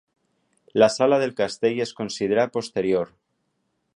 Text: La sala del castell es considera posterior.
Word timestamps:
La 0.83 0.87
sala 0.93 1.19
del 1.23 1.35
castell 1.41 1.83
es 1.85 1.93
considera 2.01 2.49
posterior. 2.57 3.13